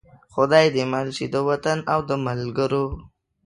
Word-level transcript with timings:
خدای 0.33 0.65
دې 0.75 0.83
مل 0.93 1.07
شي 1.17 1.25
د 1.33 1.35
وطن 1.49 1.77
او 1.91 1.99
د 2.09 2.11
ملګرو. 2.25 2.85